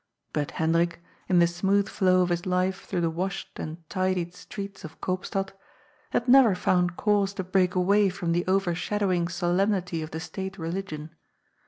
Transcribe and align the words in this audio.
But 0.33 0.49
Hendrik, 0.57 0.99
in 1.29 1.37
the 1.37 1.45
smooth 1.45 1.87
flow 1.87 2.23
of 2.23 2.29
his 2.29 2.47
life 2.47 2.85
through 2.85 3.01
the 3.01 3.09
washed 3.11 3.59
and 3.59 3.87
tidied 3.87 4.33
streets 4.33 4.83
of 4.83 4.99
Eoopstad, 4.99 5.51
had 6.09 6.27
never 6.27 6.55
found 6.55 6.97
cause 6.97 7.35
to 7.35 7.43
break 7.43 7.75
away 7.75 8.09
from 8.09 8.31
the 8.31 8.43
overshadowing 8.47 9.27
solemnity 9.27 10.01
of 10.01 10.09
the 10.09 10.19
state 10.19 10.57
religion. 10.57 11.11